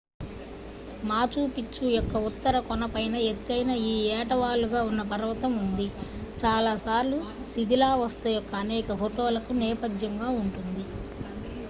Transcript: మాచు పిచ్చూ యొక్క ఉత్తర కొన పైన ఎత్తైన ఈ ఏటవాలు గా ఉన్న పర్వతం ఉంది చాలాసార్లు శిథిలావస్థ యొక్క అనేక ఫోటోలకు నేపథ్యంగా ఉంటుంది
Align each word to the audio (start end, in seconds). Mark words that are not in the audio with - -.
మాచు 1.03 1.41
పిచ్చూ 1.55 1.83
యొక్క 1.89 2.21
ఉత్తర 2.29 2.55
కొన 2.59 2.85
పైన 2.85 3.15
ఎత్తైన 3.25 3.71
ఈ 3.83 3.93
ఏటవాలు 4.15 4.67
గా 4.67 4.81
ఉన్న 4.83 5.03
పర్వతం 5.11 5.53
ఉంది 5.59 5.87
చాలాసార్లు 6.37 7.19
శిథిలావస్థ 7.45 8.25
యొక్క 8.29 8.55
అనేక 8.63 8.95
ఫోటోలకు 8.95 9.53
నేపథ్యంగా 9.61 10.29
ఉంటుంది 10.41 10.85